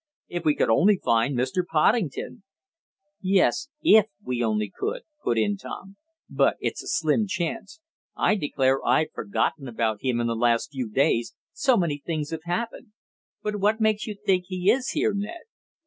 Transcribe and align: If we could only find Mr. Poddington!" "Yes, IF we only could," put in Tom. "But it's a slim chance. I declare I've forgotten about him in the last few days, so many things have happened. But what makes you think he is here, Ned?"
If 0.29 0.45
we 0.45 0.55
could 0.55 0.71
only 0.71 0.97
find 0.97 1.37
Mr. 1.37 1.63
Poddington!" 1.63 2.41
"Yes, 3.21 3.69
IF 3.83 4.07
we 4.23 4.41
only 4.43 4.73
could," 4.75 5.03
put 5.23 5.37
in 5.37 5.57
Tom. 5.57 5.95
"But 6.27 6.57
it's 6.59 6.81
a 6.81 6.87
slim 6.87 7.27
chance. 7.27 7.79
I 8.17 8.33
declare 8.33 8.83
I've 8.83 9.11
forgotten 9.13 9.67
about 9.67 10.01
him 10.01 10.19
in 10.19 10.25
the 10.25 10.33
last 10.33 10.71
few 10.71 10.89
days, 10.89 11.35
so 11.53 11.77
many 11.77 12.01
things 12.03 12.31
have 12.31 12.45
happened. 12.45 12.93
But 13.43 13.57
what 13.59 13.79
makes 13.79 14.07
you 14.07 14.15
think 14.15 14.45
he 14.47 14.71
is 14.71 14.89
here, 14.89 15.13
Ned?" 15.13 15.41